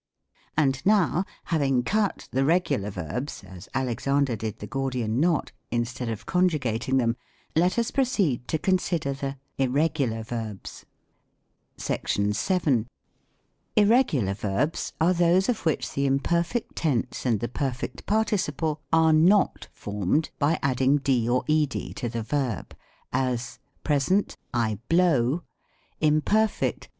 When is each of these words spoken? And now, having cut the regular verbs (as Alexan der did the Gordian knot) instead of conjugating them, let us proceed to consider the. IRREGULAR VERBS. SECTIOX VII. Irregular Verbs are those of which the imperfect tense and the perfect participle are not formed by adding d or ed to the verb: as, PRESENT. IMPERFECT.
And 0.57 0.83
now, 0.83 1.25
having 1.43 1.83
cut 1.83 2.27
the 2.31 2.43
regular 2.43 2.89
verbs 2.89 3.43
(as 3.43 3.69
Alexan 3.75 4.25
der 4.25 4.35
did 4.35 4.57
the 4.57 4.65
Gordian 4.65 5.19
knot) 5.19 5.51
instead 5.69 6.09
of 6.09 6.25
conjugating 6.25 6.97
them, 6.97 7.15
let 7.55 7.77
us 7.77 7.91
proceed 7.91 8.47
to 8.47 8.57
consider 8.57 9.13
the. 9.13 9.35
IRREGULAR 9.59 10.23
VERBS. 10.23 10.85
SECTIOX 11.77 12.47
VII. 12.47 12.87
Irregular 13.75 14.33
Verbs 14.33 14.93
are 14.99 15.13
those 15.13 15.47
of 15.47 15.67
which 15.67 15.91
the 15.93 16.07
imperfect 16.07 16.75
tense 16.77 17.23
and 17.23 17.39
the 17.39 17.47
perfect 17.47 18.07
participle 18.07 18.81
are 18.91 19.13
not 19.13 19.67
formed 19.71 20.31
by 20.39 20.57
adding 20.63 20.97
d 20.97 21.29
or 21.29 21.43
ed 21.47 21.73
to 21.97 22.09
the 22.09 22.23
verb: 22.23 22.75
as, 23.13 23.59
PRESENT. 23.83 24.35
IMPERFECT. 24.51 26.89